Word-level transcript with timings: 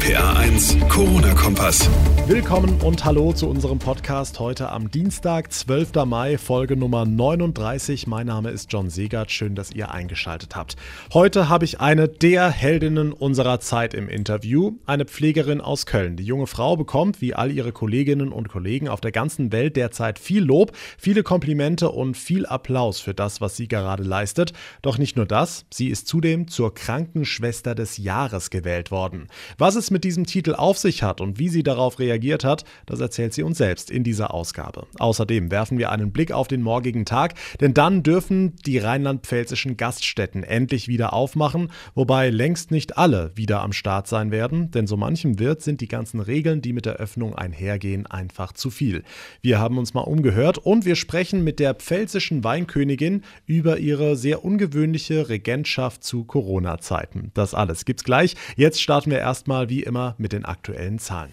RPA 0.00 0.32
1, 0.38 0.78
Corona-Kompass. 0.88 1.90
Willkommen 2.26 2.80
und 2.80 3.04
hallo 3.04 3.32
zu 3.32 3.48
unserem 3.48 3.78
Podcast 3.78 4.38
heute 4.38 4.70
am 4.70 4.90
Dienstag, 4.90 5.52
12. 5.52 6.06
Mai, 6.06 6.38
Folge 6.38 6.76
Nummer 6.76 7.04
39. 7.04 8.06
Mein 8.06 8.28
Name 8.28 8.50
ist 8.50 8.72
John 8.72 8.88
Segert. 8.88 9.30
Schön, 9.30 9.54
dass 9.54 9.72
ihr 9.72 9.90
eingeschaltet 9.90 10.56
habt. 10.56 10.76
Heute 11.12 11.48
habe 11.48 11.64
ich 11.64 11.80
eine 11.80 12.08
der 12.08 12.50
Heldinnen 12.50 13.12
unserer 13.12 13.60
Zeit 13.60 13.92
im 13.92 14.08
Interview, 14.08 14.78
eine 14.86 15.04
Pflegerin 15.04 15.60
aus 15.60 15.84
Köln. 15.84 16.16
Die 16.16 16.24
junge 16.24 16.46
Frau 16.46 16.76
bekommt, 16.76 17.20
wie 17.20 17.34
all 17.34 17.50
ihre 17.50 17.72
Kolleginnen 17.72 18.32
und 18.32 18.48
Kollegen 18.48 18.88
auf 18.88 19.02
der 19.02 19.12
ganzen 19.12 19.52
Welt 19.52 19.76
derzeit 19.76 20.18
viel 20.18 20.44
Lob, 20.44 20.72
viele 20.96 21.22
Komplimente 21.22 21.90
und 21.90 22.16
viel 22.16 22.46
Applaus 22.46 23.00
für 23.00 23.12
das, 23.12 23.40
was 23.40 23.56
sie 23.56 23.68
gerade 23.68 24.04
leistet. 24.04 24.52
Doch 24.80 24.96
nicht 24.96 25.16
nur 25.16 25.26
das, 25.26 25.66
sie 25.70 25.88
ist 25.88 26.06
zudem 26.06 26.48
zur 26.48 26.74
Krankenschwester 26.74 27.74
des 27.74 27.98
Jahres 27.98 28.50
gewählt 28.50 28.90
worden. 28.90 29.26
Was 29.58 29.74
es 29.74 29.89
mit 29.90 30.04
diesem 30.04 30.26
Titel 30.26 30.54
auf 30.54 30.78
sich 30.78 31.02
hat 31.02 31.20
und 31.20 31.38
wie 31.38 31.48
sie 31.48 31.62
darauf 31.62 31.98
reagiert 31.98 32.44
hat, 32.44 32.64
das 32.86 33.00
erzählt 33.00 33.34
sie 33.34 33.42
uns 33.42 33.58
selbst 33.58 33.90
in 33.90 34.04
dieser 34.04 34.32
Ausgabe. 34.32 34.86
Außerdem 34.98 35.50
werfen 35.50 35.78
wir 35.78 35.90
einen 35.90 36.12
Blick 36.12 36.32
auf 36.32 36.48
den 36.48 36.62
morgigen 36.62 37.04
Tag, 37.04 37.34
denn 37.60 37.74
dann 37.74 38.02
dürfen 38.02 38.56
die 38.66 38.78
rheinland-pfälzischen 38.78 39.76
Gaststätten 39.76 40.44
endlich 40.44 40.88
wieder 40.88 41.12
aufmachen, 41.12 41.70
wobei 41.94 42.30
längst 42.30 42.70
nicht 42.70 42.98
alle 42.98 43.32
wieder 43.34 43.62
am 43.62 43.72
Start 43.72 44.06
sein 44.06 44.30
werden, 44.30 44.70
denn 44.70 44.86
so 44.86 44.96
manchem 44.96 45.38
Wirt 45.38 45.62
sind 45.62 45.80
die 45.80 45.88
ganzen 45.88 46.20
Regeln, 46.20 46.62
die 46.62 46.72
mit 46.72 46.86
der 46.86 46.94
Öffnung 46.94 47.34
einhergehen, 47.34 48.06
einfach 48.06 48.52
zu 48.52 48.70
viel. 48.70 49.02
Wir 49.42 49.58
haben 49.58 49.78
uns 49.78 49.94
mal 49.94 50.00
umgehört 50.00 50.58
und 50.58 50.84
wir 50.84 50.96
sprechen 50.96 51.44
mit 51.44 51.58
der 51.58 51.74
pfälzischen 51.74 52.44
Weinkönigin 52.44 53.22
über 53.46 53.78
ihre 53.78 54.16
sehr 54.16 54.44
ungewöhnliche 54.44 55.28
Regentschaft 55.28 56.04
zu 56.04 56.24
Corona-Zeiten. 56.24 57.30
Das 57.34 57.54
alles 57.54 57.84
gibt's 57.84 58.04
gleich. 58.04 58.36
Jetzt 58.56 58.82
starten 58.82 59.10
wir 59.10 59.18
erstmal 59.18 59.68
wie 59.68 59.79
immer 59.82 60.14
mit 60.18 60.32
den 60.32 60.44
aktuellen 60.44 60.98
Zahlen. 60.98 61.32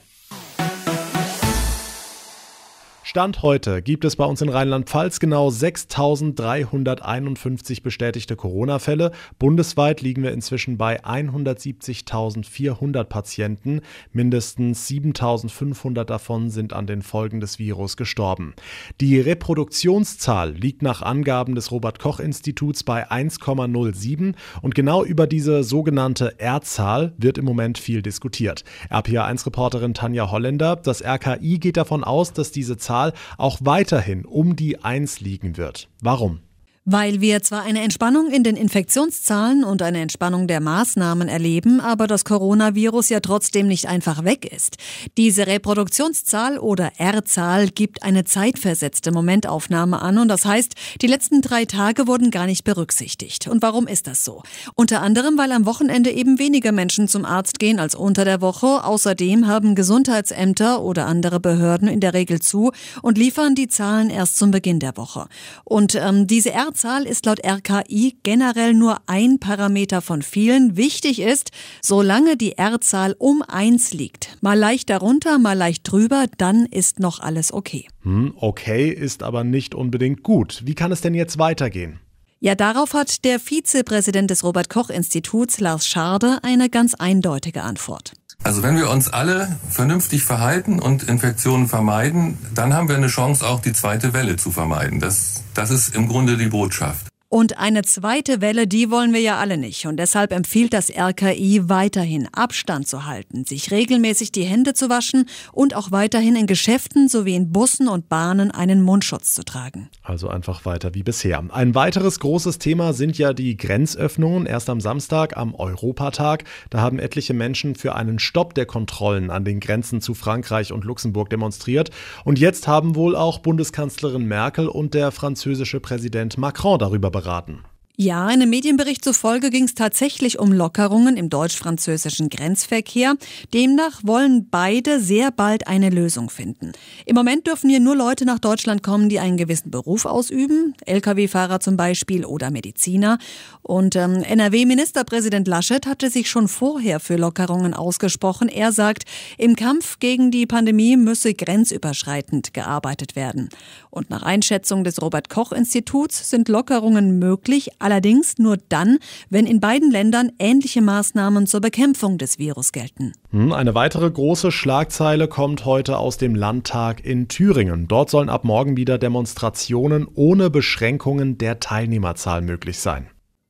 Stand 3.10 3.42
heute 3.42 3.82
gibt 3.82 4.04
es 4.04 4.18
bei 4.18 4.26
uns 4.26 4.42
in 4.42 4.50
Rheinland-Pfalz 4.50 5.22
genau 5.22 5.48
6.351 5.48 7.82
bestätigte 7.82 8.36
Corona-Fälle. 8.36 9.14
Bundesweit 9.40 10.02
liegen 10.02 10.24
wir 10.24 10.34
inzwischen 10.34 10.78
bei 10.78 11.02
170.400 11.06 13.06
Patienten. 13.06 13.80
Mindestens 14.12 14.90
7.500 14.90 16.04
davon 16.04 16.50
sind 16.50 16.74
an 16.74 16.86
den 16.86 17.02
Folgen 17.02 17.40
des 17.40 17.60
Virus 17.60 17.96
gestorben. 17.96 18.54
Die 19.00 19.22
Reproduktionszahl 19.22 20.52
liegt 20.52 20.82
nach 20.82 21.02
Angaben 21.02 21.56
des 21.56 21.72
Robert-Koch-Instituts 21.72 22.84
bei 22.84 23.10
1,07 23.10 24.34
und 24.62 24.76
genau 24.76 25.06
über 25.06 25.28
diese 25.28 25.64
sogenannte 25.64 26.38
R-Zahl 26.42 27.14
wird 27.18 27.38
im 27.38 27.46
Moment 27.46 27.78
viel 27.78 28.02
diskutiert. 28.02 28.66
RPA1-Reporterin 28.92 29.94
Tanja 29.94 30.30
Holländer, 30.30 30.76
das 30.76 31.02
RKI 31.02 31.60
geht 31.60 31.78
davon 31.78 32.04
aus, 32.04 32.34
dass 32.34 32.52
diese 32.52 32.76
Zahl 32.76 32.97
Zahl 32.98 33.14
auch 33.38 33.60
weiterhin 33.62 34.26
um 34.26 34.56
die 34.56 34.84
1 34.84 35.20
liegen 35.22 35.58
wird. 35.58 35.88
Warum? 36.02 36.40
Weil 36.90 37.20
wir 37.20 37.44
zwar 37.44 37.64
eine 37.64 37.82
Entspannung 37.82 38.32
in 38.32 38.44
den 38.44 38.56
Infektionszahlen 38.56 39.66
und 39.66 39.82
eine 39.82 40.00
Entspannung 40.00 40.48
der 40.48 40.62
Maßnahmen 40.62 41.28
erleben, 41.28 41.82
aber 41.82 42.08
das 42.08 42.24
Coronavirus 42.24 43.10
ja 43.10 43.20
trotzdem 43.20 43.68
nicht 43.68 43.90
einfach 43.90 44.24
weg 44.24 44.50
ist. 44.50 44.78
Diese 45.18 45.48
Reproduktionszahl 45.48 46.58
oder 46.58 46.94
R-Zahl 46.96 47.68
gibt 47.68 48.04
eine 48.04 48.24
zeitversetzte 48.24 49.12
Momentaufnahme 49.12 50.02
an 50.02 50.18
und 50.18 50.30
das 50.30 50.46
heißt, 50.46 50.76
die 51.02 51.08
letzten 51.08 51.42
drei 51.42 51.66
Tage 51.66 52.08
wurden 52.08 52.32
gar 52.32 52.46
nicht 52.46 52.64
berücksichtigt. 52.64 53.50
Und 53.50 53.62
warum 53.62 53.86
ist 53.86 54.08
das 54.08 54.24
so? 54.24 54.44
Unter 54.74 55.02
anderem, 55.02 55.38
weil 55.38 55.52
am 55.52 55.66
Wochenende 55.66 56.10
eben 56.12 56.40
weniger 56.40 56.72
Menschen 56.72 57.10
zum 57.10 57.26
Arzt 57.26 57.60
gehen 57.60 57.82
als 57.82 57.96
unter 57.96 58.24
der 58.24 58.40
Woche. 58.40 58.86
Außerdem 58.86 59.46
haben 59.46 59.76
Gesundheitsämter 59.76 60.82
oder 60.82 61.06
andere 61.06 61.42
Behörden 61.42 61.90
in 61.90 62.00
der 62.00 62.14
Regel 62.14 62.40
zu 62.40 62.72
und 63.02 63.18
liefern 63.18 63.56
die 63.56 63.68
Zahlen 63.68 64.10
erst 64.10 64.38
zum 64.38 64.52
Beginn 64.52 64.80
der 64.80 64.96
Woche. 64.96 65.28
Und 65.66 65.96
ähm, 65.96 66.28
diese 66.28 66.54
R 66.54 66.77
Zahl 66.78 67.06
ist 67.06 67.26
laut 67.26 67.40
RKI 67.44 68.18
generell 68.24 68.74
nur 68.74 68.98
ein 69.08 69.40
Parameter 69.40 70.02
von 70.02 70.22
vielen. 70.22 70.78
Wichtig 70.78 71.20
ist, 71.20 71.52
solange 71.82 72.38
die 72.38 72.58
R-Zahl 72.58 73.16
um 73.18 73.42
1 73.42 73.94
liegt, 73.94 74.38
mal 74.42 74.58
leicht 74.58 74.90
darunter, 74.90 75.40
mal 75.40 75.58
leicht 75.58 75.92
drüber, 75.92 76.28
dann 76.38 76.66
ist 76.66 77.00
noch 77.00 77.20
alles 77.20 77.52
okay. 77.52 77.88
Hm, 78.04 78.34
okay 78.38 78.90
ist 78.90 79.24
aber 79.24 79.44
nicht 79.44 79.76
unbedingt 79.76 80.24
gut. 80.24 80.62
Wie 80.66 80.76
kann 80.76 80.92
es 80.92 81.02
denn 81.02 81.16
jetzt 81.16 81.40
weitergehen? 81.40 82.00
Ja, 82.40 82.54
darauf 82.54 82.94
hat 82.94 83.26
der 83.26 83.40
Vizepräsident 83.40 84.30
des 84.30 84.44
Robert 84.44 84.70
Koch 84.70 84.92
Instituts, 84.92 85.60
Lars 85.60 85.88
Scharde, 85.88 86.38
eine 86.44 86.70
ganz 86.70 86.94
eindeutige 86.94 87.64
Antwort. 87.64 88.14
Also 88.48 88.64
wenn 88.64 88.78
wir 88.78 88.90
uns 88.90 89.10
alle 89.10 89.58
vernünftig 89.70 90.24
verhalten 90.24 90.80
und 90.80 91.04
Infektionen 91.04 91.68
vermeiden, 91.68 92.38
dann 92.56 92.74
haben 92.74 92.88
wir 92.88 92.96
eine 92.96 93.08
Chance, 93.08 93.46
auch 93.46 93.60
die 93.60 93.74
zweite 93.74 94.14
Welle 94.14 94.38
zu 94.38 94.52
vermeiden. 94.52 95.02
Das, 95.02 95.44
das 95.54 95.70
ist 95.70 95.94
im 95.94 96.08
Grunde 96.08 96.38
die 96.38 96.48
Botschaft. 96.48 97.08
Und 97.30 97.58
eine 97.58 97.82
zweite 97.82 98.40
Welle, 98.40 98.68
die 98.68 98.90
wollen 98.90 99.12
wir 99.12 99.20
ja 99.20 99.38
alle 99.38 99.58
nicht. 99.58 99.86
Und 99.86 99.98
deshalb 99.98 100.32
empfiehlt 100.32 100.72
das 100.72 100.90
RKI 100.90 101.68
weiterhin 101.68 102.30
Abstand 102.32 102.88
zu 102.88 103.06
halten, 103.06 103.44
sich 103.44 103.70
regelmäßig 103.70 104.32
die 104.32 104.46
Hände 104.46 104.74
zu 104.74 104.90
waschen 104.90 105.26
und 105.52 105.76
auch 105.76 105.92
weiterhin 105.92 106.38
in 106.38 106.48
Geschäften 106.48 107.10
sowie 107.10 107.36
in 107.36 107.52
Bussen 107.52 107.90
und 107.90 108.08
Bahnen 108.08 108.50
einen 108.50 108.82
Mundschutz 108.82 109.34
zu 109.34 109.44
tragen. 109.44 109.90
Also 110.04 110.30
einfach 110.30 110.64
weiter 110.64 110.94
wie 110.94 111.04
bisher. 111.04 111.44
Ein 111.50 111.76
weiteres 111.76 112.22
großes 112.22 112.60
Thema 112.60 112.94
sind 112.94 113.18
ja 113.18 113.34
die 113.34 113.58
Grenzöffnungen. 113.58 114.46
Erst 114.46 114.70
am 114.70 114.80
Samstag, 114.80 115.36
am 115.36 115.54
Europatag, 115.54 116.46
da 116.70 116.80
haben 116.80 116.98
etliche 116.98 117.34
Menschen 117.34 117.76
für 117.76 117.94
einen 117.96 118.20
Stopp 118.20 118.54
der 118.54 118.66
Kontrollen 118.66 119.32
an 119.32 119.44
den 119.44 119.60
Grenzen 119.60 120.00
zu 120.00 120.14
Frankreich 120.14 120.72
und 120.72 120.86
Luxemburg 120.86 121.30
demonstriert. 121.30 121.90
Und 122.24 122.40
jetzt 122.40 122.70
haben 122.70 122.96
wohl 122.96 123.18
auch 123.18 123.40
Bundeskanzlerin 123.40 124.26
Merkel 124.26 124.70
und 124.70 124.94
der 124.94 125.12
französische 125.12 125.82
Präsident 125.82 126.38
Macron 126.38 126.80
darüber 126.80 127.17
beraten. 127.22 127.64
Ja, 128.00 128.28
einem 128.28 128.52
Medienbericht 128.52 129.04
zufolge 129.04 129.50
ging 129.50 129.64
es 129.64 129.74
tatsächlich 129.74 130.38
um 130.38 130.52
Lockerungen 130.52 131.18
im 131.18 131.32
deutsch-französischen 131.32 132.30
Grenzverkehr. 132.30 133.16
Demnach 133.56 134.02
wollen 134.04 134.48
beide 134.52 135.00
sehr 135.00 135.32
bald 135.32 135.68
eine 135.68 135.90
Lösung 135.90 136.30
finden. 136.30 136.74
Im 137.08 137.16
Moment 137.16 137.48
dürfen 137.48 137.72
hier 137.72 137.80
nur 137.80 137.96
Leute 137.96 138.26
nach 138.26 138.38
Deutschland 138.38 138.84
kommen, 138.84 139.10
die 139.10 139.18
einen 139.18 139.36
gewissen 139.36 139.72
Beruf 139.72 140.06
ausüben, 140.06 140.76
Lkw-Fahrer 140.86 141.60
zum 141.60 141.76
Beispiel 141.76 142.24
oder 142.24 142.52
Mediziner. 142.52 143.18
Und 143.64 143.96
ähm, 143.96 144.22
NRW-Ministerpräsident 144.22 145.48
Laschet 145.48 145.88
hatte 145.88 146.12
sich 146.12 146.30
schon 146.30 146.48
vorher 146.48 147.00
für 147.00 147.16
Lockerungen 147.16 147.74
ausgesprochen. 147.74 148.48
Er 148.48 148.72
sagt, 148.74 149.06
im 149.40 149.56
Kampf 149.56 149.98
gegen 149.98 150.30
die 150.30 150.46
Pandemie 150.46 150.98
müsse 150.98 151.34
grenzüberschreitend 151.34 152.54
gearbeitet 152.54 153.16
werden. 153.16 153.50
Und 153.90 154.12
nach 154.12 154.22
Einschätzung 154.22 154.84
des 154.84 155.02
Robert 155.02 155.30
Koch 155.30 155.52
Instituts 155.52 156.30
sind 156.30 156.48
Lockerungen 156.48 157.18
möglich, 157.18 157.72
allerdings 157.88 158.38
nur 158.38 158.58
dann, 158.68 158.98
wenn 159.30 159.48
in 159.48 159.62
beiden 159.62 159.92
Ländern 159.92 160.30
ähnliche 160.40 160.82
Maßnahmen 160.82 161.48
zur 161.48 161.62
Bekämpfung 161.62 162.18
des 162.18 162.38
Virus 162.38 162.74
gelten. 162.74 163.14
Hm, 163.32 163.54
eine 163.54 163.76
weitere 163.76 164.12
große 164.12 164.52
Schlagzeile 164.52 165.30
kommt 165.30 165.64
heute 165.64 165.98
aus 165.98 166.18
dem 166.18 166.36
Landtag 166.36 167.06
in 167.06 167.30
Thüringen. 167.30 167.88
Dort 167.88 168.10
sollen 168.10 168.28
ab 168.28 168.44
morgen 168.44 168.76
wieder 168.76 168.98
Demonstrationen 168.98 170.06
ohne 170.14 170.50
Beschränkungen 170.50 171.38
der 171.38 171.62
Teilnehmerzahl 171.62 172.42
möglich 172.42 172.80
sein. 172.80 173.08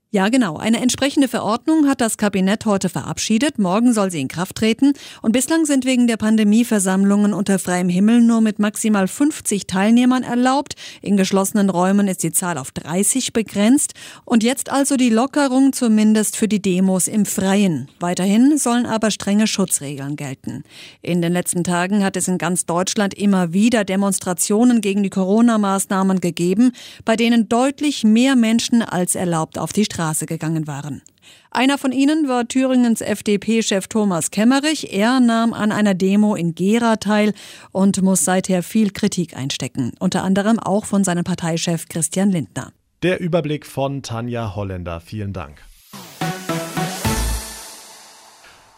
Ja, 0.10 0.30
genau. 0.30 0.56
Eine 0.56 0.80
entsprechende 0.80 1.28
Verordnung 1.28 1.86
hat 1.86 2.00
das 2.00 2.16
Kabinett 2.16 2.66
heute 2.66 2.88
verabschiedet. 2.88 3.60
Morgen 3.60 3.92
soll 3.92 4.10
sie 4.10 4.22
in 4.22 4.30
Kraft 4.30 4.56
treten. 4.56 4.94
Und 5.22 5.34
bislang 5.34 5.66
sind 5.66 5.84
wegen 5.84 6.08
der 6.08 6.16
Pandemie 6.16 6.64
Versammlungen 6.64 7.34
unter 7.34 7.60
freiem 7.60 7.90
Himmel 7.90 8.22
nur 8.22 8.40
mit 8.40 8.58
maximal 8.58 9.10
50 9.10 9.68
Teilnehmern 9.68 10.24
erlaubt. 10.24 10.76
In 11.02 11.18
geschlossenen 11.18 11.70
Räumen 11.70 12.08
ist 12.08 12.24
die 12.24 12.32
Zahl 12.32 12.58
auf 12.58 12.72
30 12.72 13.34
begrenzt. 13.34 13.96
Und 14.24 14.44
jetzt 14.44 14.72
also 14.72 14.96
die 14.96 15.10
Lockerung 15.10 15.74
zumindest 15.74 16.38
für 16.38 16.48
die 16.48 16.62
Demos 16.62 17.10
im 17.10 17.26
Freien. 17.26 17.90
Weiterhin 18.00 18.58
sollen 18.58 18.86
aber 18.86 19.12
strenge 19.12 19.46
Schutzregeln 19.46 20.16
gelten. 20.16 20.64
In 21.02 21.22
den 21.22 21.34
letzten 21.34 21.66
Tagen 21.66 22.06
hat 22.06 22.16
es 22.16 22.30
in 22.30 22.38
ganz 22.38 22.66
Deutschland 22.66 23.14
immer 23.14 23.52
wieder 23.52 23.84
Demonstrationen 23.84 24.80
gegen 24.80 25.04
die 25.04 25.10
Corona-Maßnahmen 25.10 26.22
gegeben, 26.22 26.72
bei 27.04 27.18
denen 27.18 27.50
deutlich 27.50 28.06
mehr 28.06 28.38
Menschen 28.38 28.82
als 28.82 29.14
erlaubt 29.14 29.60
auf 29.60 29.74
die 29.74 29.84
Straße 29.84 29.97
Straße 29.98 30.28
gegangen 30.28 30.68
waren. 30.68 31.02
Einer 31.50 31.80
von 31.80 31.92
ihnen 31.92 32.28
war 32.28 32.48
Thüringens 32.48 33.02
FDP-Chef 33.02 33.88
Thomas 33.88 34.30
Kemmerich. 34.30 34.94
Er 34.94 35.20
nahm 35.20 35.54
an 35.54 35.72
einer 35.72 35.96
Demo 35.96 36.36
in 36.36 36.54
Gera 36.54 36.98
teil 36.98 37.34
und 37.72 38.04
muss 38.04 38.24
seither 38.24 38.62
viel 38.62 38.92
Kritik 38.92 39.36
einstecken, 39.36 39.94
unter 40.00 40.24
anderem 40.24 40.60
auch 40.60 40.86
von 40.86 41.04
seinem 41.04 41.24
Parteichef 41.24 41.88
Christian 41.88 42.30
Lindner. 42.30 42.74
Der 43.02 43.20
Überblick 43.20 43.66
von 43.66 44.04
Tanja 44.04 44.56
Holländer. 44.56 45.00
Vielen 45.00 45.34
Dank. 45.34 45.64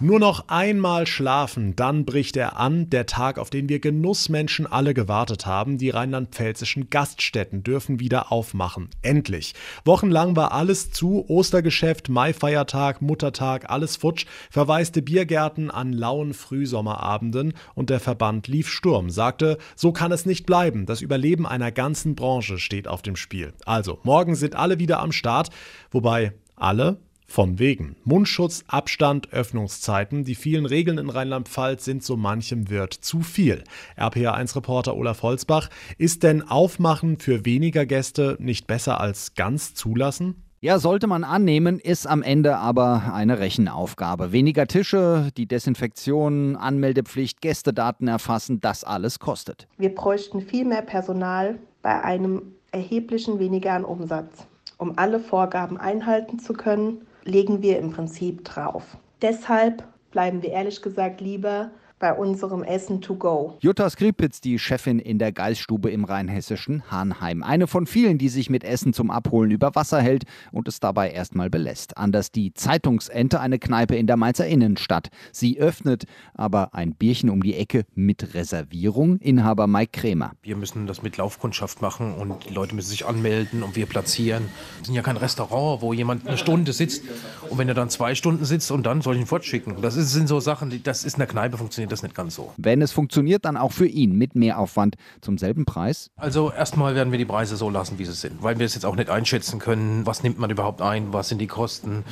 Nur 0.01 0.21
noch 0.21 0.45
einmal 0.47 1.05
schlafen, 1.07 1.75
dann 1.75 2.05
bricht 2.05 2.37
er 2.37 2.57
an, 2.57 2.89
der 2.89 3.05
Tag, 3.05 3.37
auf 3.37 3.49
den 3.49 3.67
wir 3.67 3.81
Genussmenschen 3.81 4.65
alle 4.65 4.93
gewartet 4.93 5.45
haben. 5.45 5.77
Die 5.77 5.89
rheinland-pfälzischen 5.89 6.89
Gaststätten 6.89 7.63
dürfen 7.63 7.99
wieder 7.99 8.31
aufmachen. 8.31 8.91
Endlich. 9.01 9.55
Wochenlang 9.83 10.37
war 10.37 10.53
alles 10.53 10.91
zu, 10.91 11.25
Ostergeschäft, 11.27 12.07
Maifeiertag, 12.07 13.01
Muttertag, 13.01 13.69
alles 13.69 13.97
futsch, 13.97 14.25
verwaiste 14.49 15.01
Biergärten 15.01 15.69
an 15.69 15.91
lauen 15.91 16.33
Frühsommerabenden 16.33 17.51
und 17.75 17.89
der 17.89 17.99
Verband 17.99 18.47
lief 18.47 18.69
Sturm, 18.69 19.09
sagte, 19.09 19.57
so 19.75 19.91
kann 19.91 20.13
es 20.13 20.25
nicht 20.25 20.45
bleiben, 20.45 20.85
das 20.85 21.01
Überleben 21.01 21.45
einer 21.45 21.73
ganzen 21.73 22.15
Branche 22.15 22.57
steht 22.57 22.87
auf 22.87 23.01
dem 23.01 23.17
Spiel. 23.17 23.53
Also, 23.65 23.99
morgen 24.03 24.35
sind 24.35 24.55
alle 24.55 24.79
wieder 24.79 25.01
am 25.01 25.11
Start, 25.11 25.49
wobei 25.91 26.31
alle 26.55 26.99
von 27.29 27.59
wegen. 27.59 27.95
Mundschutz, 28.03 28.63
Abstand, 28.67 29.31
Öffnungszeiten. 29.31 30.23
Die 30.23 30.35
vielen 30.35 30.65
Regeln 30.65 30.97
in 30.97 31.09
Rheinland-Pfalz 31.09 31.85
sind 31.85 32.03
so 32.03 32.17
manchem 32.17 32.69
Wirt 32.69 32.93
zu 32.93 33.21
viel. 33.21 33.63
RPA1-Reporter 33.97 34.95
Olaf 34.95 35.21
Holzbach, 35.21 35.69
ist 35.97 36.23
denn 36.23 36.41
Aufmachen 36.41 37.19
für 37.19 37.45
weniger 37.45 37.85
Gäste 37.85 38.35
nicht 38.39 38.67
besser 38.67 38.99
als 38.99 39.35
ganz 39.35 39.75
zulassen? 39.75 40.43
Ja, 40.61 40.77
sollte 40.77 41.07
man 41.07 41.23
annehmen, 41.23 41.79
ist 41.79 42.05
am 42.05 42.21
Ende 42.21 42.57
aber 42.57 43.13
eine 43.13 43.39
Rechenaufgabe. 43.39 44.33
Weniger 44.33 44.67
Tische, 44.67 45.29
die 45.37 45.45
Desinfektion, 45.45 46.57
Anmeldepflicht, 46.57 47.39
Gästedaten 47.39 48.09
erfassen, 48.09 48.59
das 48.59 48.83
alles 48.83 49.19
kostet. 49.19 49.69
Wir 49.77 49.95
bräuchten 49.95 50.41
viel 50.41 50.65
mehr 50.65 50.81
Personal 50.81 51.59
bei 51.81 52.03
einem 52.03 52.41
erheblichen 52.71 53.39
weniger 53.39 53.71
an 53.71 53.85
Umsatz. 53.85 54.47
Um 54.77 54.97
alle 54.97 55.21
Vorgaben 55.21 55.77
einhalten 55.77 56.39
zu 56.39 56.51
können, 56.51 57.05
legen 57.29 57.61
wir 57.61 57.79
im 57.79 57.91
Prinzip 57.91 58.43
drauf. 58.43 58.97
Deshalb 59.21 59.83
bleiben 60.11 60.41
wir 60.41 60.51
ehrlich 60.51 60.81
gesagt 60.81 61.21
lieber 61.21 61.71
bei 61.99 62.13
unserem 62.13 62.63
Essen 62.63 63.01
to 63.01 63.15
go. 63.15 63.57
Jutta 63.59 63.89
Skripitz, 63.89 64.39
die 64.41 64.57
Chefin 64.57 64.99
in 64.99 65.19
der 65.19 65.31
Geiststube 65.31 65.91
im 65.91 66.05
rheinhessischen 66.05 66.89
Hahnheim. 66.89 67.43
Eine 67.43 67.67
von 67.67 67.85
vielen, 67.85 68.17
die 68.17 68.29
sich 68.29 68.49
mit 68.49 68.63
Essen 68.63 68.93
zum 68.93 69.11
Abholen 69.11 69.51
über 69.51 69.75
Wasser 69.75 70.01
hält 70.01 70.23
und 70.51 70.67
es 70.67 70.79
dabei 70.79 71.11
erstmal 71.11 71.49
belässt. 71.49 71.97
Anders 71.97 72.31
die 72.31 72.53
Zeitungsente, 72.53 73.39
eine 73.41 73.59
Kneipe 73.59 73.95
in 73.97 74.07
der 74.07 74.15
Mainzer 74.15 74.47
Innenstadt. 74.47 75.09
Sie 75.31 75.59
öffnet 75.59 76.05
aber 76.33 76.73
ein 76.73 76.95
Bierchen 76.95 77.29
um 77.29 77.43
die 77.43 77.55
Ecke 77.55 77.85
mit 77.95 78.33
Reservierung. 78.33 79.17
Inhaber 79.17 79.67
Mike 79.67 79.99
Krämer. 79.99 80.31
Wir 80.41 80.55
müssen 80.55 80.87
das 80.87 81.03
mit 81.03 81.17
Laufkundschaft 81.17 81.81
machen 81.81 82.13
und 82.13 82.49
die 82.49 82.53
Leute 82.53 82.75
müssen 82.75 82.89
sich 82.89 83.05
anmelden 83.05 83.61
und 83.61 83.75
wir 83.75 83.85
platzieren. 83.85 84.45
Wir 84.77 84.85
sind 84.85 84.95
ja 84.95 85.01
kein 85.01 85.17
Restaurant, 85.17 85.81
wo 85.81 85.91
jemand 85.91 86.25
eine 86.27 86.37
Stunde 86.37 86.71
sitzt 86.71 87.03
und 87.49 87.57
wenn 87.57 87.67
er 87.67 87.73
dann 87.73 87.89
zwei 87.89 88.15
Stunden 88.15 88.45
sitzt 88.45 88.71
und 88.71 88.85
dann 88.85 89.01
soll 89.01 89.15
ich 89.15 89.21
ihn 89.21 89.27
fortschicken. 89.27 89.81
Das 89.81 89.95
sind 89.95 90.27
so 90.27 90.39
Sachen, 90.39 90.81
das 90.83 91.03
ist 91.03 91.15
in 91.15 91.19
der 91.19 91.27
Kneipe 91.27 91.57
funktioniert 91.57 91.88
funktioniert 91.89 91.91
das 91.91 92.03
nicht 92.03 92.15
ganz 92.15 92.35
so. 92.35 92.53
Wenn 92.57 92.81
es 92.81 92.91
funktioniert, 92.91 93.45
dann 93.45 93.57
auch 93.57 93.71
für 93.71 93.87
ihn 93.87 94.13
mit 94.13 94.35
Mehraufwand 94.35 94.95
zum 95.21 95.37
selben 95.37 95.65
Preis? 95.65 96.09
Also 96.15 96.51
erstmal 96.51 96.95
werden 96.95 97.11
wir 97.11 97.17
die 97.17 97.25
Preise 97.25 97.55
so 97.55 97.69
lassen, 97.69 97.99
wie 97.99 98.05
sie 98.05 98.13
sind, 98.13 98.41
weil 98.43 98.59
wir 98.59 98.65
es 98.65 98.75
jetzt 98.75 98.85
auch 98.85 98.95
nicht 98.95 99.09
einschätzen 99.09 99.59
können, 99.59 100.05
was 100.05 100.23
nimmt 100.23 100.39
man 100.39 100.49
überhaupt 100.49 100.81
ein, 100.81 101.13
was 101.13 101.29
sind 101.29 101.39
die 101.39 101.47
Kosten. 101.47 102.03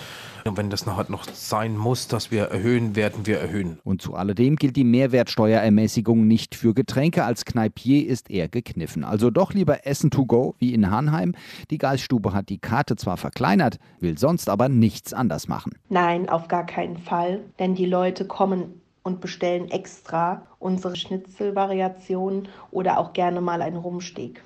Und 0.45 0.57
wenn 0.57 0.69
das 0.69 0.85
nachher 0.85 1.06
noch 1.09 1.25
sein 1.33 1.75
muss, 1.75 2.07
dass 2.07 2.31
wir 2.31 2.44
erhöhen, 2.45 2.95
werden 2.95 3.25
wir 3.25 3.39
erhöhen. 3.39 3.79
Und 3.83 4.01
zu 4.01 4.15
alledem 4.15 4.56
gilt 4.56 4.77
die 4.77 4.85
Mehrwertsteuerermäßigung 4.85 6.25
nicht 6.25 6.56
für 6.56 6.74
Getränke. 6.74 7.25
Als 7.25 7.44
Kneipier 7.44 8.07
ist 8.07 8.29
er 8.29 8.47
gekniffen. 8.47 9.03
Also 9.03 9.29
doch 9.29 9.53
lieber 9.53 9.85
Essen 9.85 10.09
to 10.09 10.25
go 10.25 10.56
wie 10.59 10.74
in 10.74 10.89
Hanheim. 10.89 11.33
Die 11.69 11.77
Geiststube 11.77 12.33
hat 12.33 12.47
die 12.47 12.59
Karte 12.59 12.95
zwar 12.95 13.18
verkleinert, 13.18 13.77
will 14.00 14.18
sonst 14.18 14.47
aber 14.47 14.69
nichts 14.69 15.13
anders 15.13 15.50
machen. 15.50 15.74
Nein, 15.89 16.29
auf 16.29 16.47
gar 16.47 16.65
keinen 16.65 16.97
Fall. 16.97 17.41
Denn 17.59 17.75
die 17.75 17.85
Leute 17.85 18.25
kommen 18.25 18.81
und 19.07 19.21
bestellen 19.21 19.71
extra 19.71 20.45
unsere 20.59 20.95
Schnitzelvariationen 20.95 22.48
oder 22.69 23.00
auch 23.00 23.13
gerne 23.13 23.42
mal 23.42 23.62
einen 23.62 23.77
Rumsteak. 23.77 24.44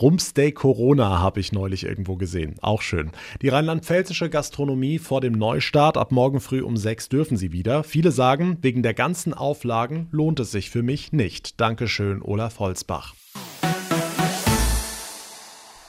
Rumsteak 0.00 0.56
Corona 0.56 1.20
habe 1.20 1.38
ich 1.38 1.52
neulich 1.52 1.84
irgendwo 1.84 2.16
gesehen. 2.16 2.56
Auch 2.62 2.82
schön. 2.82 3.12
Die 3.42 3.48
rheinland-pfälzische 3.48 4.28
Gastronomie 4.28 4.98
vor 4.98 5.20
dem 5.20 5.34
Neustart. 5.34 5.96
Ab 5.96 6.10
morgen 6.10 6.40
früh 6.40 6.62
um 6.62 6.76
sechs 6.76 7.08
dürfen 7.08 7.36
sie 7.36 7.52
wieder. 7.52 7.84
Viele 7.84 8.10
sagen, 8.10 8.58
wegen 8.60 8.82
der 8.82 8.94
ganzen 8.94 9.32
Auflagen 9.32 10.08
lohnt 10.10 10.40
es 10.40 10.50
sich 10.50 10.70
für 10.70 10.82
mich 10.82 11.12
nicht. 11.12 11.60
Dankeschön, 11.60 12.22
Olaf 12.22 12.58
Holzbach. 12.58 13.14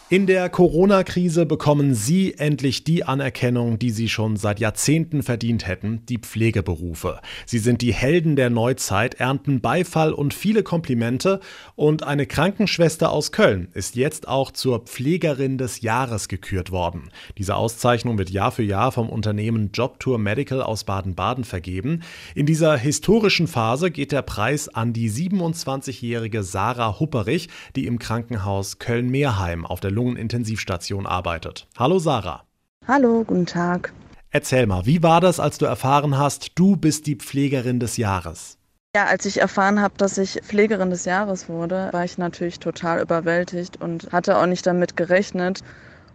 In 0.10 0.28
der 0.28 0.50
Corona-Krise 0.50 1.46
bekommen 1.46 1.96
Sie 1.96 2.34
endlich 2.38 2.84
die 2.84 3.06
Anerkennung, 3.06 3.80
die 3.80 3.90
Sie 3.90 4.10
schon 4.10 4.36
seit 4.36 4.60
Jahrzehnten 4.60 5.24
verdient 5.24 5.66
hätten, 5.66 6.06
die 6.08 6.18
Pflegeberufe. 6.18 7.22
Sie 7.46 7.58
sind 7.58 7.82
die 7.82 7.94
Helden 7.94 8.36
der 8.36 8.50
Neuzeit, 8.50 9.16
ernten 9.16 9.62
Beifall 9.62 10.12
und 10.12 10.34
viele 10.34 10.62
Komplimente 10.62 11.40
und 11.76 12.04
eine 12.04 12.28
Krankenschwester 12.28 13.12
aus 13.12 13.32
Köln 13.32 13.70
ist 13.74 13.96
jetzt 13.96 14.28
auch 14.28 14.52
zur 14.52 14.80
Pflegerin 14.80 15.58
des 15.58 15.82
Jahres 15.82 16.28
gekürt 16.28 16.70
worden. 16.70 17.10
Diese 17.38 17.56
Auszeichnung 17.56 18.18
wird 18.18 18.30
Jahr 18.30 18.52
für 18.52 18.62
Jahr 18.62 18.92
vom 18.92 19.10
Unternehmen 19.10 19.72
Jobtour 19.74 20.20
Medical 20.20 20.62
aus 20.62 20.84
Baden-Baden 20.84 21.46
vergeben. 21.46 22.02
In 22.36 22.46
dieser 22.46 22.76
historischen 22.76 23.48
Phase 23.48 23.90
geht 23.90 24.12
der 24.12 24.22
Preis 24.22 24.68
an 24.68 24.92
die 24.92 25.10
27-jährige 25.10 26.44
Sarah 26.44 27.00
Hupperich, 27.00 27.48
die 27.78 27.88
im 27.88 28.00
Krankenhaus 28.00 28.80
Köln-Mehrheim 28.80 29.66
auf 29.66 29.80
der 29.80 29.94
Lungenintensivstation 30.04 31.06
arbeitet. 31.06 31.68
Hallo 31.78 31.98
Sarah. 31.98 32.44
Hallo, 32.88 33.24
guten 33.26 33.46
Tag. 33.46 33.94
Erzähl 34.32 34.68
mal, 34.68 34.86
wie 34.86 35.02
war 35.02 35.22
das, 35.22 35.40
als 35.40 35.58
du 35.58 35.66
erfahren 35.66 36.18
hast, 36.18 36.52
du 36.56 36.76
bist 36.76 37.08
die 37.08 37.16
Pflegerin 37.16 37.80
des 37.80 37.98
Jahres? 37.98 38.58
Ja, 38.96 39.06
als 39.06 39.26
ich 39.26 39.40
erfahren 39.40 39.80
habe, 39.80 39.94
dass 39.98 40.18
ich 40.18 40.42
Pflegerin 40.44 40.90
des 40.90 41.06
Jahres 41.06 41.48
wurde, 41.48 41.90
war 41.94 42.04
ich 42.04 42.18
natürlich 42.18 42.60
total 42.60 43.02
überwältigt 43.02 43.82
und 43.82 44.12
hatte 44.12 44.38
auch 44.38 44.46
nicht 44.46 44.68
damit 44.68 44.98
gerechnet. 44.98 45.62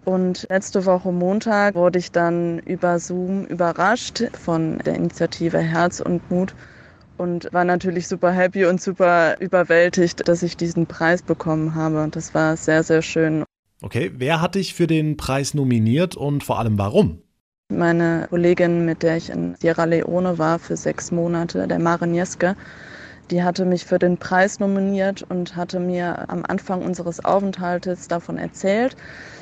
Und 0.05 0.47
letzte 0.51 0.85
Woche 0.85 1.11
Montag 1.11 1.75
wurde 1.75 1.99
ich 1.99 2.13
dann 2.13 2.59
über 2.61 2.99
Zoom 2.99 3.47
überrascht 3.47 4.23
von 4.39 4.79
der 4.79 4.95
Initiative 4.95 5.59
Herz 5.59 6.01
und 6.01 6.31
Mut 6.31 6.55
und 7.17 7.53
war 7.53 7.65
natürlich 7.65 8.07
super 8.07 8.31
happy 8.31 8.67
und 8.67 8.81
super 8.81 9.41
überwältigt, 9.41 10.29
dass 10.29 10.43
ich 10.43 10.57
diesen 10.57 10.87
Preis 10.87 11.23
bekommen 11.23 11.75
habe. 11.75 12.07
Das 12.11 12.35
war 12.35 12.57
sehr, 12.57 12.83
sehr 12.83 13.03
schön. 13.03 13.45
Okay, 13.81 14.11
wer 14.17 14.41
hat 14.41 14.57
dich 14.57 14.75
für 14.75 14.87
den 14.87 15.17
Preis 15.17 15.55
nominiert 15.55 16.17
und 16.17 16.43
vor 16.43 16.59
allem 16.59 16.79
warum? 16.79 17.23
Meine 17.71 18.27
Kollegin, 18.29 18.85
mit 18.85 19.03
der 19.03 19.19
ich 19.19 19.31
in 19.31 19.55
Sierra 19.55 19.85
Leone 19.85 20.39
war 20.39 20.59
für 20.59 20.77
sechs 20.77 21.13
Monate, 21.13 21.69
der 21.69 21.79
Maren 21.79 22.15
Jeske, 22.15 22.57
die 23.31 23.43
hatte 23.43 23.65
mich 23.65 23.85
für 23.85 23.99
den 23.99 24.17
Preis 24.17 24.61
nominiert 24.61 25.25
und 25.29 25.57
hatte 25.57 25.81
mir 25.81 26.29
am 26.29 26.45
Anfang 26.47 26.83
unseres 26.83 27.25
Aufenthaltes 27.25 28.09
davon 28.09 28.39
erzählt. 28.39 28.97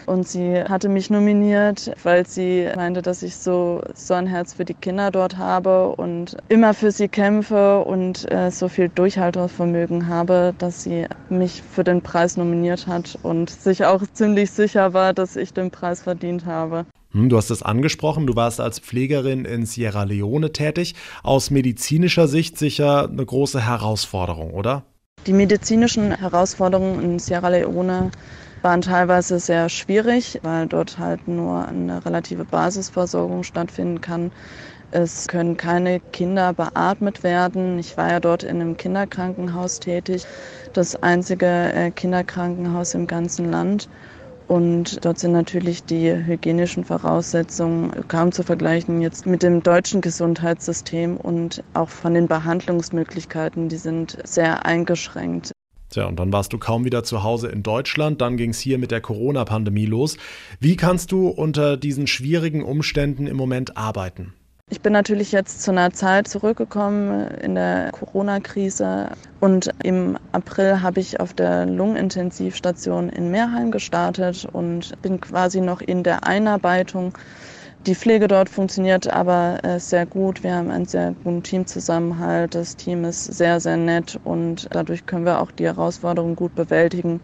Und 0.06 0.28
sie 0.28 0.62
hatte 0.62 0.88
mich 0.88 1.10
nominiert, 1.10 1.92
weil 2.04 2.26
sie 2.26 2.68
meinte, 2.76 3.02
dass 3.02 3.22
ich 3.22 3.36
so, 3.36 3.82
so 3.94 4.14
ein 4.14 4.28
Herz 4.28 4.54
für 4.54 4.64
die 4.64 4.74
Kinder 4.74 5.10
dort 5.10 5.36
habe 5.36 5.88
und 5.96 6.36
immer 6.48 6.74
für 6.74 6.92
sie 6.92 7.08
kämpfe 7.08 7.80
und 7.80 8.30
äh, 8.30 8.50
so 8.50 8.68
viel 8.68 8.88
Durchhaltungsvermögen 8.88 10.06
habe, 10.06 10.54
dass 10.58 10.84
sie 10.84 11.06
mich 11.28 11.62
für 11.62 11.82
den 11.82 12.02
Preis 12.02 12.36
nominiert 12.36 12.86
hat 12.86 13.18
und 13.22 13.50
sich 13.50 13.84
auch 13.84 14.02
ziemlich 14.12 14.52
sicher 14.52 14.92
war, 14.92 15.12
dass 15.12 15.34
ich 15.34 15.52
den 15.52 15.72
Preis 15.72 16.02
verdient 16.02 16.46
habe. 16.46 16.86
Hm, 17.16 17.30
du 17.30 17.38
hast 17.38 17.50
es 17.50 17.62
angesprochen, 17.62 18.26
du 18.26 18.36
warst 18.36 18.60
als 18.60 18.78
Pflegerin 18.78 19.46
in 19.46 19.64
Sierra 19.64 20.02
Leone 20.02 20.52
tätig. 20.52 20.94
Aus 21.22 21.50
medizinischer 21.50 22.28
Sicht 22.28 22.58
sicher 22.58 23.08
eine 23.08 23.24
große 23.24 23.64
Herausforderung, 23.66 24.52
oder? 24.52 24.82
Die 25.26 25.32
medizinischen 25.32 26.14
Herausforderungen 26.14 27.02
in 27.02 27.18
Sierra 27.18 27.48
Leone 27.48 28.10
waren 28.60 28.82
teilweise 28.82 29.40
sehr 29.40 29.70
schwierig, 29.70 30.40
weil 30.42 30.66
dort 30.66 30.98
halt 30.98 31.26
nur 31.26 31.66
eine 31.66 32.04
relative 32.04 32.44
Basisversorgung 32.44 33.44
stattfinden 33.44 34.02
kann. 34.02 34.30
Es 34.90 35.26
können 35.26 35.56
keine 35.56 36.00
Kinder 36.00 36.52
beatmet 36.52 37.22
werden. 37.22 37.78
Ich 37.78 37.96
war 37.96 38.10
ja 38.10 38.20
dort 38.20 38.42
in 38.42 38.60
einem 38.60 38.76
Kinderkrankenhaus 38.76 39.80
tätig, 39.80 40.26
das 40.74 41.02
einzige 41.02 41.46
äh, 41.46 41.90
Kinderkrankenhaus 41.90 42.92
im 42.92 43.06
ganzen 43.06 43.50
Land. 43.50 43.88
Und 44.48 45.04
dort 45.04 45.18
sind 45.18 45.32
natürlich 45.32 45.84
die 45.84 46.12
hygienischen 46.12 46.84
Voraussetzungen 46.84 48.06
kaum 48.06 48.30
zu 48.30 48.44
vergleichen 48.44 49.00
jetzt 49.00 49.26
mit 49.26 49.42
dem 49.42 49.62
deutschen 49.62 50.00
Gesundheitssystem 50.00 51.16
und 51.16 51.64
auch 51.74 51.88
von 51.88 52.14
den 52.14 52.28
Behandlungsmöglichkeiten, 52.28 53.68
die 53.68 53.76
sind 53.76 54.18
sehr 54.24 54.64
eingeschränkt. 54.64 55.50
Tja, 55.90 56.06
und 56.06 56.18
dann 56.18 56.32
warst 56.32 56.52
du 56.52 56.58
kaum 56.58 56.84
wieder 56.84 57.02
zu 57.02 57.22
Hause 57.22 57.48
in 57.48 57.62
Deutschland, 57.62 58.20
dann 58.20 58.36
ging 58.36 58.50
es 58.50 58.60
hier 58.60 58.78
mit 58.78 58.90
der 58.90 59.00
Corona-Pandemie 59.00 59.86
los. 59.86 60.16
Wie 60.60 60.76
kannst 60.76 61.10
du 61.10 61.28
unter 61.28 61.76
diesen 61.76 62.06
schwierigen 62.06 62.62
Umständen 62.62 63.26
im 63.26 63.36
Moment 63.36 63.76
arbeiten? 63.76 64.34
Ich 64.68 64.80
bin 64.80 64.92
natürlich 64.92 65.30
jetzt 65.30 65.62
zu 65.62 65.70
einer 65.70 65.92
Zeit 65.92 66.26
zurückgekommen 66.26 67.28
in 67.40 67.54
der 67.54 67.90
Corona-Krise 67.92 69.10
und 69.38 69.70
im 69.84 70.18
April 70.32 70.82
habe 70.82 70.98
ich 70.98 71.20
auf 71.20 71.34
der 71.34 71.66
Lungenintensivstation 71.66 73.08
in 73.08 73.30
Meerheim 73.30 73.70
gestartet 73.70 74.44
und 74.52 75.00
bin 75.02 75.20
quasi 75.20 75.60
noch 75.60 75.80
in 75.80 76.02
der 76.02 76.24
Einarbeitung 76.24 77.16
Die 77.86 77.94
Pflege 77.94 78.26
dort 78.26 78.48
funktioniert 78.48 79.06
aber 79.06 79.60
äh, 79.62 79.78
sehr 79.78 80.04
gut. 80.04 80.42
Wir 80.42 80.56
haben 80.56 80.72
einen 80.72 80.86
sehr 80.86 81.14
guten 81.22 81.44
Teamzusammenhalt. 81.44 82.56
Das 82.56 82.74
Team 82.74 83.04
ist 83.04 83.24
sehr, 83.24 83.60
sehr 83.60 83.76
nett 83.76 84.18
und 84.24 84.66
dadurch 84.72 85.06
können 85.06 85.24
wir 85.26 85.40
auch 85.40 85.52
die 85.52 85.66
Herausforderungen 85.66 86.34
gut 86.34 86.56
bewältigen. 86.56 87.20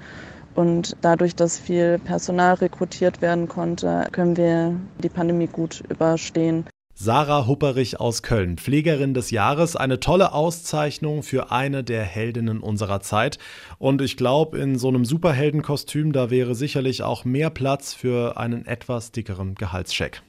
Und 0.55 0.97
dadurch, 1.01 1.35
dass 1.35 1.59
viel 1.59 1.99
Personal 1.99 2.55
rekrutiert 2.55 3.21
werden 3.21 3.49
konnte, 3.49 4.07
können 4.13 4.37
wir 4.37 4.77
die 5.03 5.09
Pandemie 5.09 5.49
gut 5.49 5.83
überstehen. 5.89 6.67
Sarah 6.95 7.47
Hupperich 7.47 7.99
aus 7.99 8.23
Köln, 8.23 8.59
Pflegerin 8.59 9.15
des 9.15 9.31
Jahres, 9.31 9.77
eine 9.77 9.99
tolle 9.99 10.33
Auszeichnung 10.33 11.23
für 11.23 11.51
eine 11.51 11.83
der 11.83 12.05
Heldinnen 12.05 12.61
unserer 12.61 13.01
Zeit. 13.01 13.39
Und 13.79 14.03
ich 14.03 14.17
glaube, 14.17 14.59
in 14.59 14.79
so 14.79 14.89
einem 14.89 15.05
Superheldenkostüm, 15.05 16.13
da 16.13 16.31
wäre 16.31 16.55
sicherlich 16.55 17.03
auch 17.03 17.25
mehr 17.25 17.51
Platz 17.51 17.95
für 17.95 18.37
einen 18.37 18.67
etwas 18.67 19.11
dickeren 19.11 19.55
Gehaltscheck. 19.55 20.23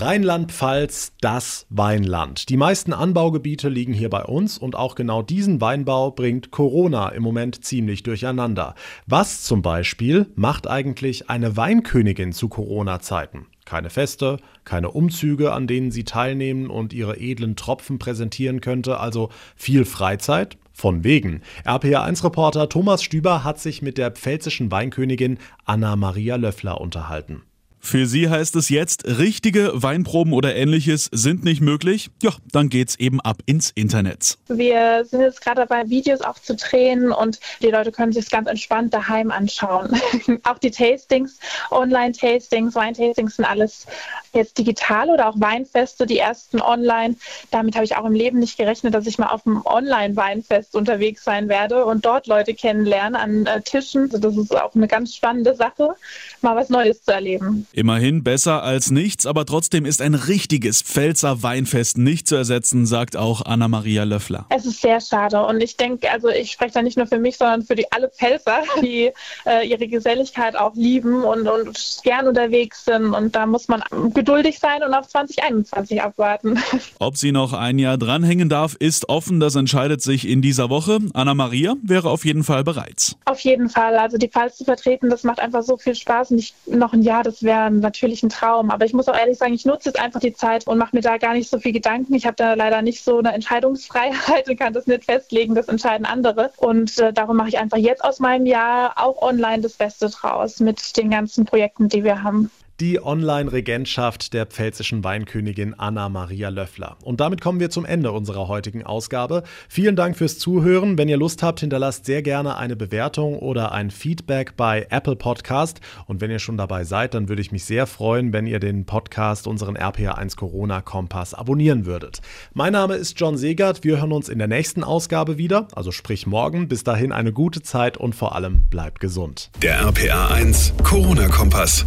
Rheinland-Pfalz, 0.00 1.12
das 1.20 1.66
Weinland. 1.68 2.48
Die 2.48 2.56
meisten 2.56 2.94
Anbaugebiete 2.94 3.68
liegen 3.68 3.92
hier 3.92 4.08
bei 4.08 4.24
uns 4.24 4.56
und 4.56 4.74
auch 4.74 4.94
genau 4.94 5.20
diesen 5.20 5.60
Weinbau 5.60 6.10
bringt 6.10 6.50
Corona 6.50 7.10
im 7.10 7.22
Moment 7.22 7.64
ziemlich 7.64 8.02
durcheinander. 8.02 8.74
Was 9.06 9.42
zum 9.42 9.60
Beispiel 9.60 10.26
macht 10.36 10.66
eigentlich 10.66 11.28
eine 11.28 11.56
Weinkönigin 11.58 12.32
zu 12.32 12.48
Corona-Zeiten? 12.48 13.46
Keine 13.66 13.90
Feste, 13.90 14.38
keine 14.64 14.90
Umzüge, 14.90 15.52
an 15.52 15.66
denen 15.66 15.90
sie 15.90 16.04
teilnehmen 16.04 16.70
und 16.70 16.94
ihre 16.94 17.18
edlen 17.18 17.54
Tropfen 17.54 17.98
präsentieren 17.98 18.62
könnte, 18.62 18.98
also 19.00 19.28
viel 19.54 19.84
Freizeit? 19.84 20.56
Von 20.72 21.04
wegen. 21.04 21.42
RPA1-Reporter 21.66 22.70
Thomas 22.70 23.02
Stüber 23.02 23.44
hat 23.44 23.60
sich 23.60 23.82
mit 23.82 23.98
der 23.98 24.12
pfälzischen 24.12 24.70
Weinkönigin 24.70 25.38
Anna-Maria 25.66 26.36
Löffler 26.36 26.80
unterhalten. 26.80 27.42
Für 27.80 28.06
sie 28.06 28.28
heißt 28.28 28.56
es 28.56 28.68
jetzt, 28.68 29.06
richtige 29.06 29.70
Weinproben 29.74 30.32
oder 30.32 30.54
ähnliches 30.54 31.08
sind 31.12 31.44
nicht 31.44 31.60
möglich. 31.60 32.10
Ja, 32.22 32.32
dann 32.52 32.68
geht's 32.68 32.94
eben 32.96 33.20
ab 33.20 33.38
ins 33.46 33.70
Internet. 33.70 34.38
Wir 34.48 35.04
sind 35.04 35.22
jetzt 35.22 35.40
gerade 35.40 35.66
dabei, 35.66 35.88
Videos 35.88 36.20
auch 36.20 36.38
zu 36.38 36.54
drehen 36.54 37.10
und 37.10 37.40
die 37.62 37.68
Leute 37.68 37.90
können 37.90 38.12
sich 38.12 38.30
ganz 38.30 38.48
entspannt 38.48 38.92
daheim 38.92 39.30
anschauen. 39.30 39.98
auch 40.44 40.58
die 40.58 40.70
Tastings, 40.70 41.38
Online-Tastings, 41.70 42.74
Weintastings 42.74 43.36
sind 43.36 43.46
alles 43.46 43.86
jetzt 44.32 44.58
digital 44.58 45.10
oder 45.10 45.28
auch 45.28 45.40
Weinfeste, 45.40 46.06
die 46.06 46.18
ersten 46.18 46.60
online. 46.60 47.16
Damit 47.50 47.74
habe 47.74 47.84
ich 47.84 47.96
auch 47.96 48.04
im 48.04 48.12
Leben 48.12 48.38
nicht 48.38 48.56
gerechnet, 48.56 48.94
dass 48.94 49.06
ich 49.06 49.18
mal 49.18 49.28
auf 49.28 49.46
einem 49.46 49.62
Online-Weinfest 49.64 50.74
unterwegs 50.74 51.24
sein 51.24 51.48
werde 51.48 51.84
und 51.84 52.04
dort 52.04 52.26
Leute 52.26 52.54
kennenlernen 52.54 53.16
an 53.16 53.46
äh, 53.46 53.60
Tischen. 53.62 54.04
Also 54.04 54.18
das 54.18 54.36
ist 54.36 54.56
auch 54.56 54.74
eine 54.74 54.88
ganz 54.88 55.14
spannende 55.14 55.54
Sache, 55.54 55.94
mal 56.40 56.56
was 56.56 56.68
Neues 56.68 57.02
zu 57.02 57.12
erleben. 57.12 57.66
Immerhin 57.72 58.22
besser 58.22 58.62
als 58.62 58.90
nichts, 58.90 59.26
aber 59.26 59.46
trotzdem 59.46 59.84
ist 59.84 60.02
ein 60.02 60.14
richtiges 60.14 60.82
Pfälzer 60.82 61.42
Weinfest 61.42 61.98
nicht 61.98 62.28
zu 62.28 62.36
ersetzen, 62.36 62.86
sagt 62.86 63.16
auch 63.16 63.42
Anna-Maria 63.44 64.04
Löffler. 64.04 64.46
Es 64.50 64.66
ist 64.66 64.80
sehr 64.80 65.00
schade 65.00 65.44
und 65.44 65.60
ich 65.60 65.76
denke, 65.76 66.10
also 66.10 66.28
ich 66.28 66.52
spreche 66.52 66.74
da 66.74 66.82
nicht 66.82 66.96
nur 66.96 67.06
für 67.06 67.18
mich, 67.18 67.36
sondern 67.36 67.62
für 67.62 67.74
die 67.74 67.90
alle 67.92 68.08
Pfälzer, 68.08 68.62
die 68.82 69.10
äh, 69.46 69.66
ihre 69.66 69.88
Geselligkeit 69.88 70.56
auch 70.56 70.74
lieben 70.74 71.24
und, 71.24 71.48
und 71.48 72.00
gern 72.02 72.28
unterwegs 72.28 72.84
sind 72.84 73.14
und 73.14 73.34
da 73.34 73.46
muss 73.46 73.68
man 73.68 73.82
geduldig 74.20 74.58
sein 74.58 74.82
und 74.82 74.92
auf 74.92 75.08
2021 75.08 76.02
abwarten. 76.02 76.58
Ob 76.98 77.16
sie 77.16 77.32
noch 77.32 77.54
ein 77.54 77.78
Jahr 77.78 77.96
dranhängen 77.96 78.50
darf, 78.50 78.76
ist 78.78 79.08
offen. 79.08 79.40
Das 79.40 79.54
entscheidet 79.54 80.02
sich 80.02 80.28
in 80.28 80.42
dieser 80.42 80.68
Woche. 80.68 80.98
Anna-Maria 81.14 81.76
wäre 81.82 82.10
auf 82.10 82.26
jeden 82.26 82.44
Fall 82.44 82.62
bereit. 82.62 83.16
Auf 83.24 83.40
jeden 83.40 83.70
Fall. 83.70 83.96
Also 83.96 84.18
die 84.18 84.28
Pfalz 84.28 84.58
zu 84.58 84.64
vertreten, 84.64 85.08
das 85.08 85.24
macht 85.24 85.40
einfach 85.40 85.62
so 85.62 85.78
viel 85.78 85.94
Spaß. 85.94 86.32
Nicht 86.32 86.54
noch 86.68 86.92
ein 86.92 87.00
Jahr, 87.00 87.22
das 87.22 87.42
wäre 87.42 87.70
natürlich 87.70 88.22
ein 88.22 88.28
Traum. 88.28 88.70
Aber 88.70 88.84
ich 88.84 88.92
muss 88.92 89.08
auch 89.08 89.16
ehrlich 89.16 89.38
sagen, 89.38 89.54
ich 89.54 89.64
nutze 89.64 89.88
jetzt 89.88 89.98
einfach 89.98 90.20
die 90.20 90.34
Zeit 90.34 90.66
und 90.66 90.76
mache 90.76 90.94
mir 90.94 91.02
da 91.02 91.16
gar 91.16 91.32
nicht 91.32 91.48
so 91.48 91.58
viel 91.58 91.72
Gedanken. 91.72 92.12
Ich 92.12 92.26
habe 92.26 92.36
da 92.36 92.52
leider 92.52 92.82
nicht 92.82 93.02
so 93.02 93.18
eine 93.18 93.32
Entscheidungsfreiheit 93.32 94.50
und 94.50 94.58
kann 94.58 94.74
das 94.74 94.86
nicht 94.86 95.06
festlegen. 95.06 95.54
Das 95.54 95.68
entscheiden 95.68 96.04
andere. 96.04 96.52
Und 96.58 96.98
äh, 96.98 97.14
darum 97.14 97.38
mache 97.38 97.48
ich 97.48 97.58
einfach 97.58 97.78
jetzt 97.78 98.04
aus 98.04 98.20
meinem 98.20 98.44
Jahr 98.44 98.92
auch 98.96 99.22
online 99.22 99.62
das 99.62 99.72
Beste 99.72 100.10
draus 100.10 100.60
mit 100.60 100.98
den 100.98 101.08
ganzen 101.08 101.46
Projekten, 101.46 101.88
die 101.88 102.04
wir 102.04 102.22
haben 102.22 102.50
die 102.80 103.02
Online-Regentschaft 103.02 104.32
der 104.32 104.46
pfälzischen 104.46 105.04
Weinkönigin 105.04 105.74
Anna-Maria 105.74 106.48
Löffler. 106.48 106.96
Und 107.02 107.20
damit 107.20 107.40
kommen 107.40 107.60
wir 107.60 107.68
zum 107.68 107.84
Ende 107.84 108.10
unserer 108.12 108.48
heutigen 108.48 108.84
Ausgabe. 108.84 109.42
Vielen 109.68 109.96
Dank 109.96 110.16
fürs 110.16 110.38
Zuhören. 110.38 110.96
Wenn 110.96 111.08
ihr 111.08 111.18
Lust 111.18 111.42
habt, 111.42 111.60
hinterlasst 111.60 112.06
sehr 112.06 112.22
gerne 112.22 112.56
eine 112.56 112.76
Bewertung 112.76 113.38
oder 113.38 113.72
ein 113.72 113.90
Feedback 113.90 114.56
bei 114.56 114.86
Apple 114.88 115.16
Podcast. 115.16 115.80
Und 116.06 116.20
wenn 116.22 116.30
ihr 116.30 116.38
schon 116.38 116.56
dabei 116.56 116.84
seid, 116.84 117.12
dann 117.12 117.28
würde 117.28 117.42
ich 117.42 117.52
mich 117.52 117.64
sehr 117.64 117.86
freuen, 117.86 118.32
wenn 118.32 118.46
ihr 118.46 118.60
den 118.60 118.86
Podcast, 118.86 119.46
unseren 119.46 119.76
RPA1 119.76 120.36
Corona 120.36 120.80
Kompass, 120.80 121.34
abonnieren 121.34 121.84
würdet. 121.84 122.22
Mein 122.54 122.72
Name 122.72 122.94
ist 122.94 123.20
John 123.20 123.36
Segert. 123.36 123.84
Wir 123.84 123.98
hören 123.98 124.12
uns 124.12 124.30
in 124.30 124.38
der 124.38 124.48
nächsten 124.48 124.84
Ausgabe 124.84 125.36
wieder, 125.36 125.68
also 125.74 125.92
sprich 125.92 126.26
morgen. 126.26 126.68
Bis 126.68 126.82
dahin 126.82 127.12
eine 127.12 127.32
gute 127.32 127.60
Zeit 127.60 127.98
und 127.98 128.14
vor 128.14 128.34
allem 128.34 128.62
bleibt 128.70 129.00
gesund. 129.00 129.50
Der 129.62 129.84
RPA1 129.84 130.82
Corona 130.82 131.28
Kompass. 131.28 131.84